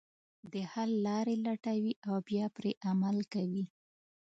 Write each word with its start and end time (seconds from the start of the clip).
د 0.51 0.53
حل 0.71 0.91
لارې 1.07 1.35
لټوي 1.45 1.93
او 2.07 2.15
بیا 2.27 2.45
پرې 2.55 2.71
عمل 2.89 3.17
کوي. 3.33 3.65